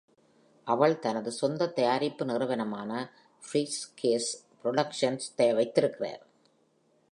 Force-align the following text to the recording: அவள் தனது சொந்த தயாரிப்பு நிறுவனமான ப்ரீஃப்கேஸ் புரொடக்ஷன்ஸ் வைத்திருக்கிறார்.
அவள் 0.67 0.99
தனது 0.99 1.31
சொந்த 1.31 1.67
தயாரிப்பு 1.67 2.25
நிறுவனமான 2.25 2.91
ப்ரீஃப்கேஸ் 3.41 4.31
புரொடக்ஷன்ஸ் 4.63 5.29
வைத்திருக்கிறார். 5.55 6.23